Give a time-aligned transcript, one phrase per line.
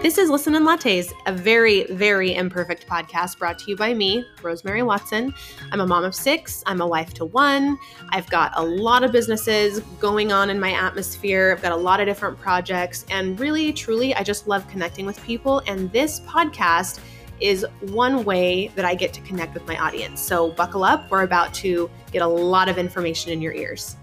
[0.00, 4.24] This is Listen and Lattes, a very, very imperfect podcast brought to you by me,
[4.42, 5.34] Rosemary Watson.
[5.72, 7.76] I'm a mom of six, I'm a wife to one.
[8.10, 11.98] I've got a lot of businesses going on in my atmosphere, I've got a lot
[11.98, 15.62] of different projects, and really, truly, I just love connecting with people.
[15.66, 17.00] And this podcast
[17.40, 20.20] is one way that I get to connect with my audience.
[20.20, 23.96] So buckle up, we're about to get a lot of information in your ears.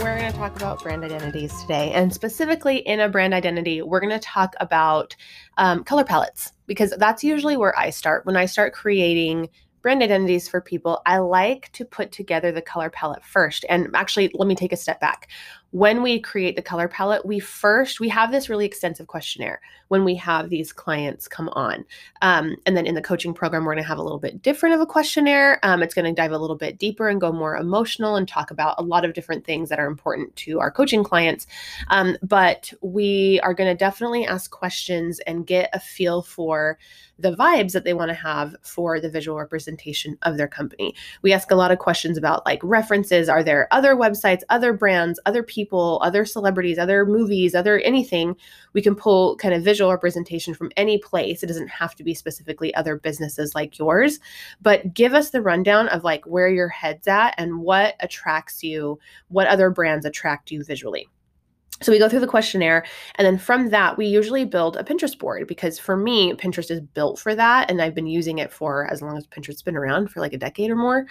[0.00, 1.92] We're going to talk about brand identities today.
[1.92, 5.14] And specifically in a brand identity, we're going to talk about
[5.58, 8.24] um, color palettes because that's usually where I start.
[8.24, 9.50] When I start creating
[9.82, 13.66] brand identities for people, I like to put together the color palette first.
[13.68, 15.28] And actually, let me take a step back
[15.72, 20.04] when we create the color palette, we first we have this really extensive questionnaire when
[20.04, 21.84] we have these clients come on,
[22.22, 24.74] um, and then in the coaching program, we're going to have a little bit different
[24.74, 25.58] of a questionnaire.
[25.62, 28.50] Um, it's going to dive a little bit deeper and go more emotional and talk
[28.50, 31.46] about a lot of different things that are important to our coaching clients.
[31.88, 36.78] Um, but we are going to definitely ask questions and get a feel for
[37.18, 40.94] the vibes that they want to have for the visual representation of their company.
[41.22, 43.28] We ask a lot of questions about like references.
[43.28, 45.59] Are there other websites, other brands, other people?
[45.60, 48.34] People, other celebrities, other movies, other anything,
[48.72, 51.42] we can pull kind of visual representation from any place.
[51.42, 54.20] It doesn't have to be specifically other businesses like yours,
[54.62, 58.98] but give us the rundown of like where your head's at and what attracts you,
[59.28, 61.08] what other brands attract you visually.
[61.82, 65.18] So we go through the questionnaire, and then from that, we usually build a Pinterest
[65.18, 67.70] board because for me, Pinterest is built for that.
[67.70, 70.38] And I've been using it for as long as Pinterest's been around for like a
[70.38, 71.06] decade or more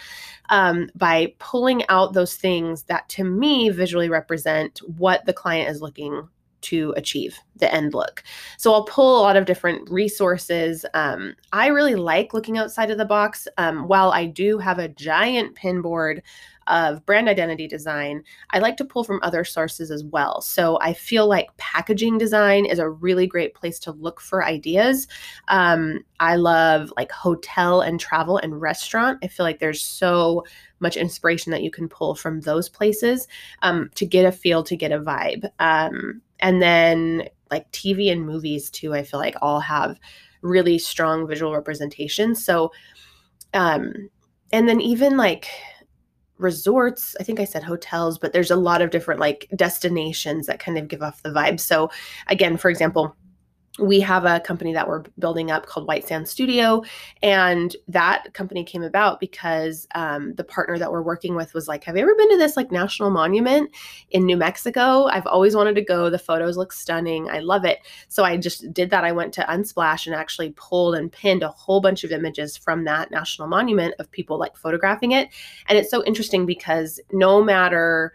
[0.50, 5.82] um, by pulling out those things that to me visually represent what the client is
[5.82, 6.28] looking
[6.62, 8.24] to achieve the end look.
[8.58, 10.86] So I'll pull a lot of different resources.
[10.94, 13.48] Um, I really like looking outside of the box.
[13.58, 16.24] Um, while I do have a giant pin board
[16.68, 20.42] of brand identity design, I like to pull from other sources as well.
[20.42, 25.08] So I feel like packaging design is a really great place to look for ideas.
[25.48, 29.20] Um, I love like hotel and travel and restaurant.
[29.24, 30.46] I feel like there's so
[30.80, 33.28] much inspiration that you can pull from those places
[33.64, 35.50] um, to get a feel, to get a vibe.
[35.60, 40.00] Um, and then like TV and movies too, I feel like all have
[40.42, 42.36] really strong visual representation.
[42.36, 42.72] So,
[43.54, 44.10] um,
[44.52, 45.48] and then even like
[46.40, 50.58] resorts i think i said hotels but there's a lot of different like destinations that
[50.58, 51.92] kind of give off the vibe so
[52.28, 53.14] again for example
[53.80, 56.84] we have a company that we're building up called White Sand Studio.
[57.22, 61.84] And that company came about because um, the partner that we're working with was like,
[61.84, 63.72] Have you ever been to this like national monument
[64.12, 65.06] in New Mexico?
[65.06, 66.10] I've always wanted to go.
[66.10, 67.30] The photos look stunning.
[67.30, 67.80] I love it.
[68.08, 69.04] So I just did that.
[69.04, 72.84] I went to Unsplash and actually pulled and pinned a whole bunch of images from
[72.86, 75.30] that national monument of people like photographing it.
[75.68, 78.14] And it's so interesting because no matter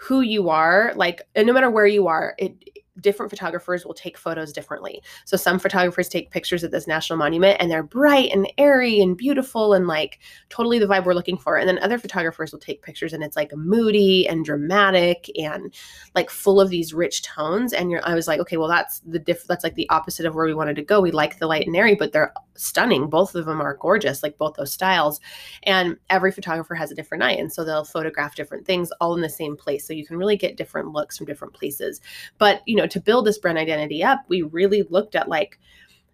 [0.00, 2.54] who you are, like, and no matter where you are, it,
[3.00, 5.02] different photographers will take photos differently.
[5.24, 9.16] So some photographers take pictures of this national monument and they're bright and airy and
[9.16, 10.18] beautiful and like
[10.48, 11.56] totally the vibe we're looking for.
[11.56, 15.74] And then other photographers will take pictures and it's like moody and dramatic and
[16.14, 17.72] like full of these rich tones.
[17.72, 20.34] And you're I was like, okay, well that's the diff that's like the opposite of
[20.34, 21.00] where we wanted to go.
[21.00, 23.08] We like the light and airy, but they're stunning.
[23.08, 25.20] Both of them are gorgeous, like both those styles.
[25.62, 27.32] And every photographer has a different eye.
[27.32, 29.86] And so they'll photograph different things all in the same place.
[29.86, 32.00] So you can really get different looks from different places.
[32.38, 35.58] But you know, to build this brand identity up, we really looked at like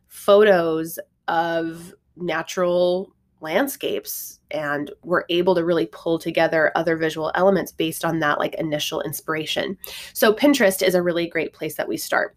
[0.08, 8.04] photos of natural landscapes and we're able to really pull together other visual elements based
[8.04, 9.76] on that like initial inspiration.
[10.12, 12.34] So Pinterest is a really great place that we start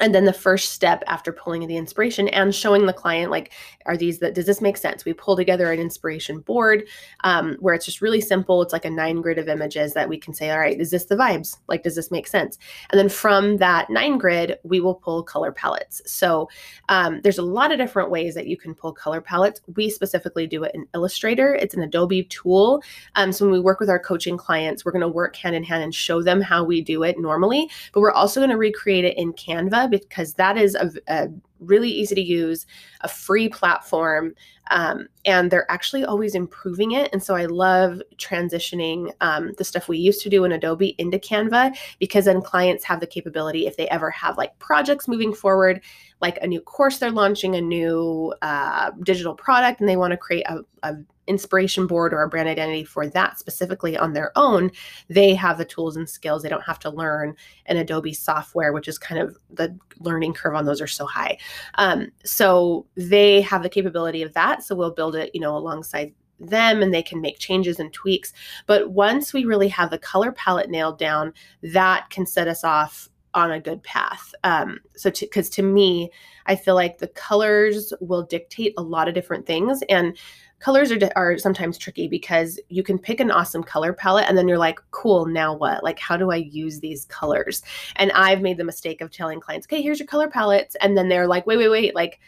[0.00, 3.52] and then the first step after pulling the inspiration and showing the client like
[3.86, 5.04] are these that does this make sense?
[5.04, 6.86] We pull together an inspiration board
[7.24, 8.62] um, where it's just really simple.
[8.62, 11.06] It's like a nine grid of images that we can say all right is this
[11.06, 11.56] the vibes?
[11.68, 12.58] Like does this make sense?
[12.90, 16.02] And then from that nine grid we will pull color palettes.
[16.06, 16.48] So
[16.88, 19.60] um, there's a lot of different ways that you can pull color palettes.
[19.76, 21.54] We specifically do it in illustrator.
[21.54, 22.82] It's an adobe tool.
[23.14, 25.64] Um, so when we work with our coaching clients we're going to work hand in
[25.64, 29.04] hand and show them how we do it normally but we're also going to recreate
[29.04, 31.28] it in canva because that is a, a
[31.60, 32.66] really easy to use,
[33.02, 34.34] a free platform,
[34.70, 37.10] um, and they're actually always improving it.
[37.12, 41.18] And so I love transitioning um, the stuff we used to do in Adobe into
[41.18, 45.82] Canva because then clients have the capability if they ever have like projects moving forward,
[46.20, 50.16] like a new course they're launching, a new uh, digital product, and they want to
[50.16, 50.96] create a, a
[51.30, 54.70] inspiration board or a brand identity for that specifically on their own,
[55.08, 56.42] they have the tools and skills.
[56.42, 57.36] They don't have to learn
[57.66, 61.38] an Adobe software, which is kind of the learning curve on those are so high.
[61.74, 64.62] Um, so they have the capability of that.
[64.62, 68.32] So we'll build it, you know, alongside them and they can make changes and tweaks.
[68.66, 73.08] But once we really have the color palette nailed down, that can set us off
[73.34, 74.34] on a good path.
[74.42, 76.10] Um, so, because to, to me,
[76.46, 79.82] I feel like the colors will dictate a lot of different things.
[79.88, 80.18] And
[80.60, 84.46] colors are, are sometimes tricky because you can pick an awesome color palette and then
[84.46, 85.82] you're like, cool, now what?
[85.82, 87.62] Like, how do I use these colors?
[87.96, 90.76] And I've made the mistake of telling clients, okay, here's your color palettes.
[90.80, 92.20] And then they're like, wait, wait, wait, like,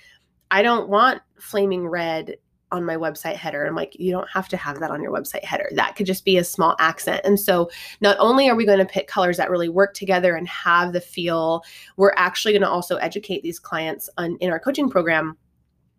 [0.50, 2.36] I don't want flaming red
[2.72, 3.66] on my website header.
[3.66, 5.68] I'm like, you don't have to have that on your website header.
[5.74, 7.20] That could just be a small accent.
[7.22, 7.70] And so,
[8.00, 11.00] not only are we going to pick colors that really work together and have the
[11.00, 11.62] feel,
[11.98, 15.36] we're actually going to also educate these clients on, in our coaching program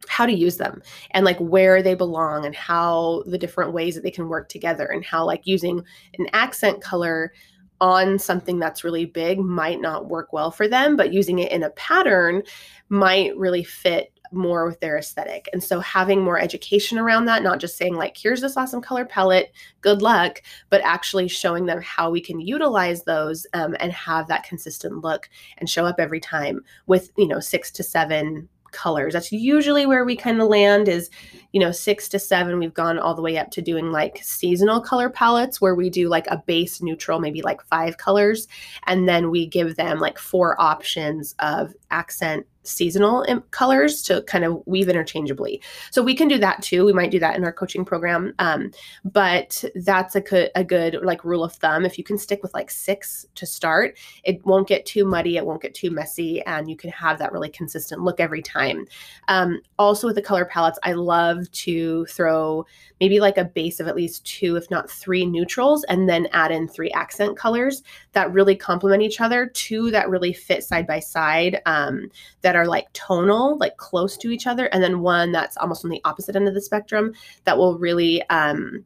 [0.07, 4.03] how to use them and like where they belong and how the different ways that
[4.03, 5.83] they can work together and how like using
[6.19, 7.33] an accent color
[7.81, 11.63] on something that's really big might not work well for them but using it in
[11.63, 12.41] a pattern
[12.89, 15.47] might really fit more with their aesthetic.
[15.53, 19.05] And so having more education around that, not just saying like, here's this awesome color
[19.05, 24.27] palette, good luck, but actually showing them how we can utilize those um, and have
[24.27, 29.13] that consistent look and show up every time with, you know, six to seven colors.
[29.13, 31.09] That's usually where we kind of land is,
[31.51, 32.59] you know, six to seven.
[32.59, 36.09] We've gone all the way up to doing like seasonal color palettes where we do
[36.09, 38.47] like a base neutral, maybe like five colors.
[38.87, 44.61] And then we give them like four options of accent seasonal colors to kind of
[44.65, 45.61] weave interchangeably.
[45.91, 46.85] So we can do that too.
[46.85, 48.33] We might do that in our coaching program.
[48.39, 48.71] Um,
[49.03, 50.23] but that's a
[50.55, 51.85] a good like rule of thumb.
[51.85, 55.37] If you can stick with like six to start, it won't get too muddy.
[55.37, 56.41] It won't get too messy.
[56.43, 58.85] And you can have that really consistent look every time.
[59.27, 62.65] Um, also with the color palettes, I love to throw
[62.99, 66.51] maybe like a base of at least two, if not three neutrals, and then add
[66.51, 67.83] in three accent colors
[68.13, 72.09] that really complement each other, two that really fit side by side, um,
[72.53, 75.89] that are like tonal, like close to each other, and then one that's almost on
[75.89, 77.11] the opposite end of the spectrum
[77.45, 78.85] that will really um,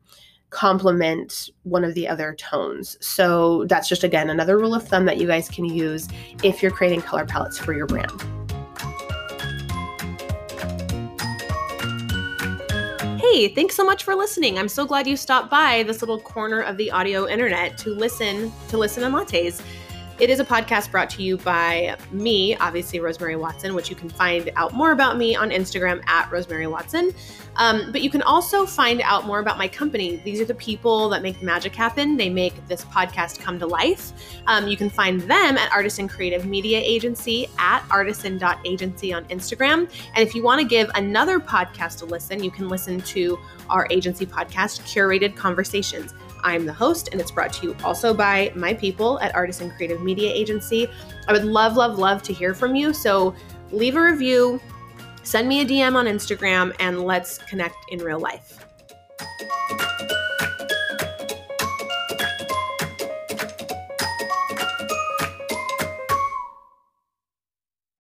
[0.51, 2.97] complement one of the other tones.
[3.05, 6.07] So that's just again another rule of thumb that you guys can use
[6.43, 8.23] if you're creating color palettes for your brand.
[13.19, 14.57] Hey, thanks so much for listening.
[14.57, 18.53] I'm so glad you stopped by this little corner of the audio internet to listen
[18.69, 19.61] to Listen and Lattes.
[20.19, 24.09] It is a podcast brought to you by me, obviously, Rosemary Watson, which you can
[24.09, 27.13] find out more about me on Instagram at Rosemary Watson.
[27.57, 30.15] Um, but you can also find out more about my company.
[30.25, 32.17] These are the people that make the magic happen.
[32.17, 34.11] They make this podcast come to life.
[34.47, 39.87] Um, you can find them at Artisan Creative Media Agency at artisan.agency on Instagram.
[40.15, 43.37] And if you want to give another podcast a listen, you can listen to
[43.69, 46.15] our agency podcast, Curated Conversations.
[46.47, 50.01] I'm the host, and it's brought to you also by my people at Artisan Creative
[50.01, 50.87] Media Agency.
[51.27, 52.93] I would love, love, love to hear from you.
[52.93, 53.35] So
[53.71, 54.61] leave a review,
[55.23, 58.66] send me a DM on Instagram, and let's connect in real life.